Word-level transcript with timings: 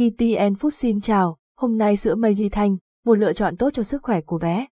GTN 0.00 0.52
Food 0.52 0.70
xin 0.70 1.00
chào, 1.00 1.36
hôm 1.56 1.78
nay 1.78 1.96
sữa 1.96 2.14
Meiji 2.14 2.48
Thanh, 2.52 2.76
một 3.06 3.14
lựa 3.14 3.32
chọn 3.32 3.56
tốt 3.56 3.70
cho 3.74 3.82
sức 3.82 4.02
khỏe 4.02 4.20
của 4.20 4.38
bé. 4.38 4.66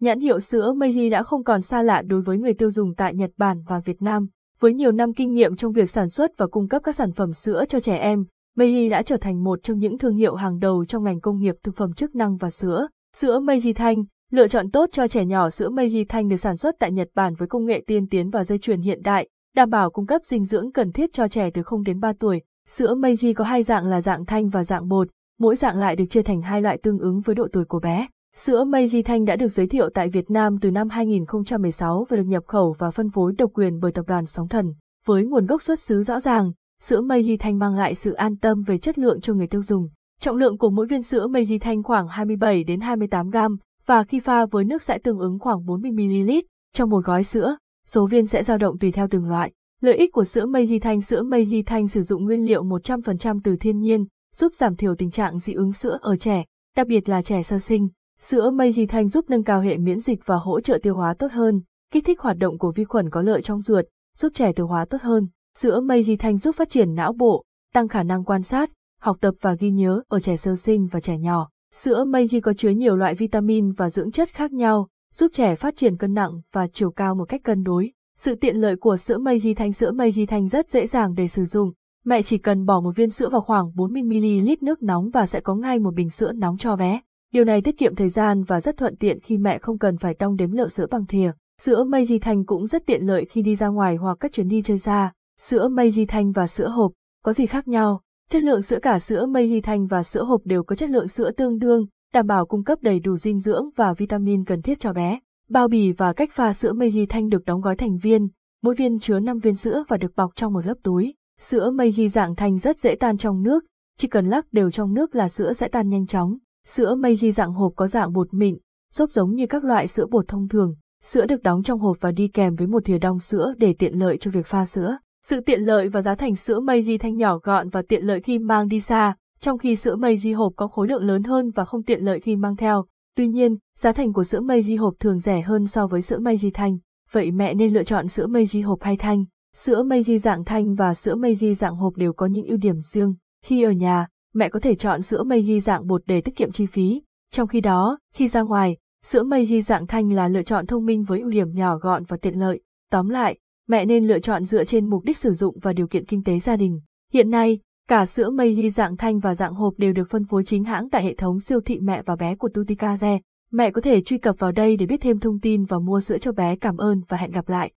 Nhãn 0.00 0.20
hiệu 0.20 0.40
sữa 0.40 0.72
Meiji 0.76 1.10
đã 1.10 1.22
không 1.22 1.44
còn 1.44 1.62
xa 1.62 1.82
lạ 1.82 2.02
đối 2.06 2.20
với 2.20 2.38
người 2.38 2.54
tiêu 2.54 2.70
dùng 2.70 2.94
tại 2.94 3.14
Nhật 3.14 3.30
Bản 3.36 3.62
và 3.66 3.78
Việt 3.78 4.02
Nam. 4.02 4.26
Với 4.60 4.74
nhiều 4.74 4.92
năm 4.92 5.14
kinh 5.14 5.32
nghiệm 5.32 5.56
trong 5.56 5.72
việc 5.72 5.90
sản 5.90 6.08
xuất 6.08 6.30
và 6.36 6.46
cung 6.46 6.68
cấp 6.68 6.82
các 6.84 6.94
sản 6.94 7.12
phẩm 7.12 7.32
sữa 7.32 7.64
cho 7.68 7.80
trẻ 7.80 7.96
em, 7.96 8.24
Meiji 8.56 8.90
đã 8.90 9.02
trở 9.02 9.16
thành 9.16 9.44
một 9.44 9.58
trong 9.62 9.78
những 9.78 9.98
thương 9.98 10.16
hiệu 10.16 10.34
hàng 10.34 10.58
đầu 10.58 10.84
trong 10.84 11.04
ngành 11.04 11.20
công 11.20 11.38
nghiệp 11.38 11.54
thực 11.62 11.76
phẩm 11.76 11.92
chức 11.92 12.14
năng 12.14 12.36
và 12.36 12.50
sữa. 12.50 12.88
Sữa 13.16 13.40
Meiji 13.40 13.74
Thanh, 13.74 14.04
lựa 14.30 14.48
chọn 14.48 14.70
tốt 14.70 14.88
cho 14.92 15.08
trẻ 15.08 15.24
nhỏ 15.24 15.50
sữa 15.50 15.68
Meiji 15.68 16.04
Thanh 16.08 16.28
được 16.28 16.36
sản 16.36 16.56
xuất 16.56 16.74
tại 16.78 16.92
Nhật 16.92 17.08
Bản 17.14 17.34
với 17.34 17.48
công 17.48 17.64
nghệ 17.64 17.82
tiên 17.86 18.06
tiến 18.08 18.30
và 18.30 18.44
dây 18.44 18.58
chuyền 18.58 18.80
hiện 18.80 19.02
đại, 19.02 19.28
đảm 19.56 19.70
bảo 19.70 19.90
cung 19.90 20.06
cấp 20.06 20.22
dinh 20.24 20.44
dưỡng 20.44 20.72
cần 20.72 20.92
thiết 20.92 21.12
cho 21.12 21.28
trẻ 21.28 21.50
từ 21.54 21.62
0 21.62 21.82
đến 21.82 22.00
3 22.00 22.12
tuổi. 22.18 22.42
Sữa 22.68 22.94
Meiji 22.94 23.34
có 23.34 23.44
hai 23.44 23.62
dạng 23.62 23.86
là 23.86 24.00
dạng 24.00 24.24
thanh 24.24 24.48
và 24.48 24.64
dạng 24.64 24.88
bột, 24.88 25.08
mỗi 25.38 25.56
dạng 25.56 25.78
lại 25.78 25.96
được 25.96 26.04
chia 26.10 26.22
thành 26.22 26.42
hai 26.42 26.62
loại 26.62 26.78
tương 26.78 26.98
ứng 26.98 27.20
với 27.20 27.34
độ 27.34 27.48
tuổi 27.52 27.64
của 27.64 27.80
bé. 27.80 28.06
Sữa 28.36 28.64
Meiji 28.64 29.02
Thanh 29.02 29.24
đã 29.24 29.36
được 29.36 29.48
giới 29.48 29.66
thiệu 29.66 29.90
tại 29.94 30.08
Việt 30.08 30.30
Nam 30.30 30.58
từ 30.60 30.70
năm 30.70 30.88
2016 30.88 32.06
và 32.08 32.16
được 32.16 32.22
nhập 32.26 32.42
khẩu 32.46 32.76
và 32.78 32.90
phân 32.90 33.10
phối 33.10 33.32
độc 33.38 33.50
quyền 33.54 33.80
bởi 33.80 33.92
tập 33.92 34.04
đoàn 34.08 34.26
Sóng 34.26 34.48
Thần. 34.48 34.74
Với 35.06 35.24
nguồn 35.24 35.46
gốc 35.46 35.62
xuất 35.62 35.80
xứ 35.80 36.02
rõ 36.02 36.20
ràng, 36.20 36.52
sữa 36.80 37.00
Meiji 37.00 37.36
Thanh 37.40 37.58
mang 37.58 37.74
lại 37.74 37.94
sự 37.94 38.12
an 38.12 38.36
tâm 38.36 38.62
về 38.62 38.78
chất 38.78 38.98
lượng 38.98 39.20
cho 39.20 39.34
người 39.34 39.46
tiêu 39.46 39.62
dùng. 39.62 39.88
Trọng 40.20 40.36
lượng 40.36 40.58
của 40.58 40.70
mỗi 40.70 40.86
viên 40.86 41.02
sữa 41.02 41.26
Meiji 41.26 41.58
Thanh 41.58 41.82
khoảng 41.82 42.08
27 42.08 42.64
đến 42.64 42.80
28 42.80 43.30
gram 43.30 43.56
và 43.86 44.04
khi 44.04 44.20
pha 44.20 44.46
với 44.46 44.64
nước 44.64 44.82
sẽ 44.82 44.98
tương 44.98 45.18
ứng 45.18 45.38
khoảng 45.38 45.66
40 45.66 45.90
ml 45.90 46.30
trong 46.74 46.90
một 46.90 47.04
gói 47.04 47.24
sữa. 47.24 47.56
Số 47.86 48.06
viên 48.06 48.26
sẽ 48.26 48.42
dao 48.42 48.58
động 48.58 48.78
tùy 48.78 48.92
theo 48.92 49.08
từng 49.10 49.28
loại. 49.28 49.52
Lợi 49.82 49.96
ích 49.96 50.12
của 50.12 50.24
sữa 50.24 50.46
mây 50.46 50.66
ly 50.66 50.78
Thanh 50.78 51.00
Sữa 51.00 51.22
mây 51.22 51.46
ly 51.46 51.62
Thanh 51.62 51.88
sử 51.88 52.02
dụng 52.02 52.24
nguyên 52.24 52.46
liệu 52.46 52.64
100% 52.64 53.40
từ 53.44 53.56
thiên 53.56 53.78
nhiên, 53.78 54.06
giúp 54.34 54.54
giảm 54.54 54.76
thiểu 54.76 54.94
tình 54.94 55.10
trạng 55.10 55.38
dị 55.38 55.52
ứng 55.52 55.72
sữa 55.72 55.98
ở 56.02 56.16
trẻ, 56.16 56.44
đặc 56.76 56.86
biệt 56.86 57.08
là 57.08 57.22
trẻ 57.22 57.42
sơ 57.42 57.58
sinh. 57.58 57.88
Sữa 58.20 58.50
mây 58.50 58.72
ly 58.76 58.86
Thanh 58.86 59.08
giúp 59.08 59.24
nâng 59.28 59.44
cao 59.44 59.60
hệ 59.60 59.76
miễn 59.76 60.00
dịch 60.00 60.26
và 60.26 60.36
hỗ 60.36 60.60
trợ 60.60 60.78
tiêu 60.82 60.94
hóa 60.94 61.14
tốt 61.14 61.32
hơn, 61.32 61.60
kích 61.92 62.04
thích 62.04 62.20
hoạt 62.20 62.36
động 62.38 62.58
của 62.58 62.72
vi 62.72 62.84
khuẩn 62.84 63.10
có 63.10 63.22
lợi 63.22 63.42
trong 63.42 63.62
ruột, 63.62 63.84
giúp 64.16 64.32
trẻ 64.34 64.52
tiêu 64.52 64.66
hóa 64.66 64.84
tốt 64.84 64.98
hơn. 65.02 65.28
Sữa 65.58 65.80
mây 65.80 66.04
ly 66.04 66.16
Thanh 66.16 66.38
giúp 66.38 66.56
phát 66.56 66.70
triển 66.70 66.94
não 66.94 67.12
bộ, 67.12 67.44
tăng 67.74 67.88
khả 67.88 68.02
năng 68.02 68.24
quan 68.24 68.42
sát, 68.42 68.70
học 69.00 69.16
tập 69.20 69.34
và 69.40 69.54
ghi 69.54 69.70
nhớ 69.70 70.02
ở 70.08 70.20
trẻ 70.20 70.36
sơ 70.36 70.56
sinh 70.56 70.86
và 70.86 71.00
trẻ 71.00 71.18
nhỏ. 71.18 71.48
Sữa 71.74 72.04
mây 72.04 72.28
ly 72.32 72.40
có 72.40 72.52
chứa 72.52 72.70
nhiều 72.70 72.96
loại 72.96 73.14
vitamin 73.14 73.72
và 73.72 73.90
dưỡng 73.90 74.10
chất 74.10 74.28
khác 74.28 74.52
nhau, 74.52 74.88
giúp 75.14 75.30
trẻ 75.34 75.54
phát 75.54 75.76
triển 75.76 75.96
cân 75.96 76.14
nặng 76.14 76.40
và 76.52 76.66
chiều 76.72 76.90
cao 76.90 77.14
một 77.14 77.24
cách 77.24 77.40
cân 77.44 77.62
đối. 77.62 77.92
Sự 78.24 78.34
tiện 78.34 78.56
lợi 78.56 78.76
của 78.76 78.96
sữa 78.96 79.18
mây 79.18 79.38
ghi 79.38 79.54
Thanh 79.54 79.72
Sữa 79.72 79.92
mây 79.92 80.12
ghi 80.12 80.26
Thanh 80.26 80.48
rất 80.48 80.70
dễ 80.70 80.86
dàng 80.86 81.14
để 81.14 81.28
sử 81.28 81.44
dụng. 81.44 81.72
Mẹ 82.04 82.22
chỉ 82.22 82.38
cần 82.38 82.66
bỏ 82.66 82.80
một 82.80 82.96
viên 82.96 83.10
sữa 83.10 83.28
vào 83.28 83.40
khoảng 83.40 83.70
40ml 83.76 84.56
nước 84.60 84.82
nóng 84.82 85.10
và 85.10 85.26
sẽ 85.26 85.40
có 85.40 85.54
ngay 85.54 85.78
một 85.78 85.94
bình 85.94 86.10
sữa 86.10 86.32
nóng 86.32 86.56
cho 86.56 86.76
bé. 86.76 87.00
Điều 87.32 87.44
này 87.44 87.62
tiết 87.62 87.78
kiệm 87.78 87.94
thời 87.94 88.08
gian 88.08 88.42
và 88.42 88.60
rất 88.60 88.76
thuận 88.76 88.96
tiện 88.96 89.20
khi 89.20 89.38
mẹ 89.38 89.58
không 89.58 89.78
cần 89.78 89.98
phải 89.98 90.14
đong 90.18 90.36
đếm 90.36 90.52
lượng 90.52 90.68
sữa 90.68 90.86
bằng 90.90 91.06
thìa. 91.06 91.32
Sữa 91.60 91.84
mây 91.84 92.04
ghi 92.04 92.18
Thanh 92.18 92.44
cũng 92.44 92.66
rất 92.66 92.86
tiện 92.86 93.02
lợi 93.06 93.24
khi 93.24 93.42
đi 93.42 93.54
ra 93.54 93.68
ngoài 93.68 93.96
hoặc 93.96 94.16
các 94.20 94.32
chuyến 94.32 94.48
đi 94.48 94.62
chơi 94.62 94.78
xa. 94.78 95.12
Sữa 95.40 95.68
mây 95.68 95.90
ghi 95.90 96.06
Thanh 96.06 96.32
và 96.32 96.46
sữa 96.46 96.68
hộp, 96.68 96.92
có 97.24 97.32
gì 97.32 97.46
khác 97.46 97.68
nhau? 97.68 98.00
Chất 98.30 98.42
lượng 98.42 98.62
sữa 98.62 98.78
cả 98.82 98.98
sữa 98.98 99.26
mây 99.26 99.48
ghi 99.48 99.60
Thanh 99.60 99.86
và 99.86 100.02
sữa 100.02 100.24
hộp 100.24 100.40
đều 100.44 100.62
có 100.62 100.76
chất 100.76 100.90
lượng 100.90 101.08
sữa 101.08 101.30
tương 101.30 101.58
đương, 101.58 101.86
đảm 102.14 102.26
bảo 102.26 102.46
cung 102.46 102.64
cấp 102.64 102.78
đầy 102.82 103.00
đủ 103.00 103.16
dinh 103.16 103.40
dưỡng 103.40 103.68
và 103.76 103.92
vitamin 103.92 104.44
cần 104.44 104.62
thiết 104.62 104.80
cho 104.80 104.92
bé. 104.92 105.18
Bao 105.52 105.68
bì 105.68 105.92
và 105.92 106.12
cách 106.12 106.30
pha 106.32 106.52
sữa 106.52 106.72
Meiji 106.72 107.06
Thanh 107.08 107.28
được 107.28 107.44
đóng 107.44 107.60
gói 107.60 107.76
thành 107.76 107.96
viên, 107.98 108.28
mỗi 108.62 108.74
viên 108.74 108.98
chứa 108.98 109.18
5 109.18 109.38
viên 109.38 109.54
sữa 109.54 109.84
và 109.88 109.96
được 109.96 110.16
bọc 110.16 110.30
trong 110.36 110.52
một 110.52 110.66
lớp 110.66 110.74
túi. 110.82 111.14
Sữa 111.40 111.70
Meiji 111.70 112.08
dạng 112.08 112.34
thanh 112.34 112.58
rất 112.58 112.78
dễ 112.78 112.94
tan 112.94 113.16
trong 113.16 113.42
nước, 113.42 113.64
chỉ 113.98 114.08
cần 114.08 114.28
lắc 114.28 114.52
đều 114.52 114.70
trong 114.70 114.94
nước 114.94 115.14
là 115.14 115.28
sữa 115.28 115.52
sẽ 115.52 115.68
tan 115.68 115.88
nhanh 115.88 116.06
chóng. 116.06 116.38
Sữa 116.66 116.94
Meiji 116.94 117.30
dạng 117.30 117.52
hộp 117.52 117.72
có 117.76 117.86
dạng 117.86 118.12
bột 118.12 118.34
mịn, 118.34 118.58
xốp 118.92 119.10
giống 119.10 119.34
như 119.34 119.46
các 119.46 119.64
loại 119.64 119.86
sữa 119.86 120.06
bột 120.10 120.28
thông 120.28 120.48
thường. 120.48 120.74
Sữa 121.02 121.26
được 121.26 121.42
đóng 121.42 121.62
trong 121.62 121.78
hộp 121.78 121.96
và 122.00 122.12
đi 122.12 122.28
kèm 122.28 122.54
với 122.54 122.66
một 122.66 122.84
thìa 122.84 122.98
đong 122.98 123.18
sữa 123.18 123.54
để 123.56 123.74
tiện 123.78 123.98
lợi 123.98 124.16
cho 124.16 124.30
việc 124.30 124.46
pha 124.46 124.66
sữa. 124.66 124.96
Sự 125.22 125.40
tiện 125.40 125.60
lợi 125.60 125.88
và 125.88 126.02
giá 126.02 126.14
thành 126.14 126.34
sữa 126.36 126.60
Meiji 126.60 126.98
thanh 126.98 127.16
nhỏ 127.16 127.38
gọn 127.38 127.68
và 127.68 127.82
tiện 127.88 128.04
lợi 128.04 128.20
khi 128.20 128.38
mang 128.38 128.68
đi 128.68 128.80
xa, 128.80 129.16
trong 129.40 129.58
khi 129.58 129.76
sữa 129.76 129.96
Meiji 129.96 130.36
hộp 130.36 130.52
có 130.56 130.68
khối 130.68 130.88
lượng 130.88 131.04
lớn 131.04 131.22
hơn 131.22 131.50
và 131.50 131.64
không 131.64 131.82
tiện 131.82 132.04
lợi 132.04 132.20
khi 132.20 132.36
mang 132.36 132.56
theo. 132.56 132.84
Tuy 133.16 133.28
nhiên, 133.28 133.56
giá 133.78 133.92
thành 133.92 134.12
của 134.12 134.24
sữa 134.24 134.40
Meiji 134.40 134.80
hộp 134.80 134.94
thường 135.00 135.18
rẻ 135.18 135.40
hơn 135.40 135.66
so 135.66 135.86
với 135.86 136.02
sữa 136.02 136.18
Meiji 136.18 136.50
thanh. 136.54 136.78
Vậy 137.10 137.30
mẹ 137.30 137.54
nên 137.54 137.74
lựa 137.74 137.84
chọn 137.84 138.08
sữa 138.08 138.26
Meiji 138.26 138.66
hộp 138.66 138.82
hay 138.82 138.96
thanh? 138.96 139.24
Sữa 139.56 139.82
Meiji 139.82 140.18
dạng 140.18 140.44
thanh 140.44 140.74
và 140.74 140.94
sữa 140.94 141.14
Meiji 141.14 141.54
dạng 141.54 141.76
hộp 141.76 141.96
đều 141.96 142.12
có 142.12 142.26
những 142.26 142.46
ưu 142.46 142.56
điểm 142.56 142.80
riêng. 142.80 143.14
Khi 143.44 143.62
ở 143.62 143.70
nhà, 143.70 144.06
mẹ 144.34 144.48
có 144.48 144.60
thể 144.60 144.74
chọn 144.74 145.02
sữa 145.02 145.22
Meiji 145.22 145.60
dạng 145.60 145.86
bột 145.86 146.02
để 146.06 146.20
tiết 146.20 146.36
kiệm 146.36 146.52
chi 146.52 146.66
phí. 146.66 147.02
Trong 147.32 147.48
khi 147.48 147.60
đó, 147.60 147.98
khi 148.14 148.28
ra 148.28 148.42
ngoài, 148.42 148.76
sữa 149.04 149.22
Meiji 149.22 149.60
dạng 149.60 149.86
thanh 149.86 150.12
là 150.12 150.28
lựa 150.28 150.42
chọn 150.42 150.66
thông 150.66 150.86
minh 150.86 151.04
với 151.04 151.20
ưu 151.20 151.30
điểm 151.30 151.54
nhỏ 151.54 151.76
gọn 151.76 152.04
và 152.04 152.16
tiện 152.16 152.40
lợi. 152.40 152.60
Tóm 152.90 153.08
lại, 153.08 153.38
mẹ 153.68 153.84
nên 153.84 154.06
lựa 154.06 154.18
chọn 154.18 154.44
dựa 154.44 154.64
trên 154.64 154.90
mục 154.90 155.04
đích 155.04 155.16
sử 155.16 155.32
dụng 155.32 155.58
và 155.62 155.72
điều 155.72 155.86
kiện 155.86 156.06
kinh 156.06 156.24
tế 156.24 156.38
gia 156.38 156.56
đình. 156.56 156.80
Hiện 157.12 157.30
nay, 157.30 157.60
cả 157.88 158.06
sữa 158.06 158.30
Meiji 158.30 158.70
dạng 158.70 158.96
thanh 158.96 159.18
và 159.18 159.34
dạng 159.34 159.54
hộp 159.54 159.74
đều 159.76 159.92
được 159.92 160.10
phân 160.10 160.24
phối 160.24 160.44
chính 160.44 160.64
hãng 160.64 160.90
tại 160.90 161.04
hệ 161.04 161.14
thống 161.14 161.40
siêu 161.40 161.60
thị 161.60 161.80
mẹ 161.80 162.02
và 162.02 162.16
bé 162.16 162.34
của 162.34 162.48
Tutikaze. 162.48 163.18
Mẹ 163.52 163.70
có 163.70 163.80
thể 163.80 164.02
truy 164.02 164.18
cập 164.18 164.38
vào 164.38 164.52
đây 164.52 164.76
để 164.76 164.86
biết 164.86 165.00
thêm 165.00 165.18
thông 165.18 165.40
tin 165.40 165.64
và 165.64 165.78
mua 165.78 166.00
sữa 166.00 166.18
cho 166.18 166.32
bé. 166.32 166.56
Cảm 166.56 166.76
ơn 166.76 167.00
và 167.08 167.16
hẹn 167.16 167.30
gặp 167.30 167.48
lại. 167.48 167.70